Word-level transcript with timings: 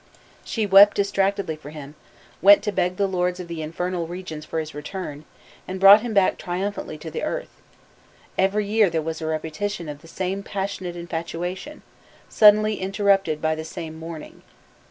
She 0.43 0.65
wept 0.65 0.95
distractedly 0.95 1.55
for 1.57 1.69
him, 1.69 1.93
went 2.41 2.63
to 2.63 2.71
beg 2.71 2.97
the 2.97 3.05
lords 3.05 3.39
of 3.39 3.47
the 3.47 3.61
infernal 3.61 4.07
regions 4.07 4.45
for 4.45 4.57
his 4.59 4.73
return, 4.73 5.25
and 5.67 5.79
brought 5.79 6.01
him 6.01 6.11
back 6.11 6.39
triumphantly 6.39 6.97
to 6.97 7.11
the 7.11 7.21
earth: 7.21 7.51
every 8.35 8.65
year 8.65 8.89
there 8.89 9.03
was 9.03 9.21
a 9.21 9.27
repetition 9.27 9.87
of 9.87 10.01
the 10.01 10.07
same 10.07 10.41
passionate 10.41 10.95
infatuation, 10.95 11.83
suddenly 12.29 12.77
interrupted 12.81 13.43
by 13.43 13.53
the 13.53 13.63
same 13.63 13.95
mourning. 13.95 14.41